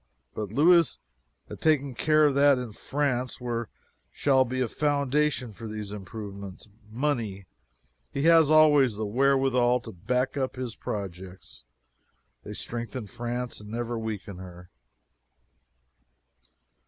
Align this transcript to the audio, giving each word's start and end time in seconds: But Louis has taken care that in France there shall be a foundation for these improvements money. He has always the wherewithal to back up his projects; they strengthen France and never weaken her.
But 0.33 0.49
Louis 0.51 0.97
has 1.47 1.59
taken 1.59 1.93
care 1.93 2.31
that 2.33 2.57
in 2.57 2.71
France 2.71 3.37
there 3.37 3.69
shall 4.11 4.43
be 4.45 4.59
a 4.59 4.67
foundation 4.67 5.51
for 5.51 5.67
these 5.67 5.91
improvements 5.91 6.67
money. 6.89 7.45
He 8.11 8.23
has 8.23 8.49
always 8.49 8.95
the 8.97 9.05
wherewithal 9.05 9.79
to 9.81 9.91
back 9.91 10.37
up 10.37 10.55
his 10.55 10.73
projects; 10.75 11.65
they 12.43 12.53
strengthen 12.53 13.05
France 13.05 13.59
and 13.61 13.69
never 13.69 13.95
weaken 13.95 14.37
her. 14.37 14.71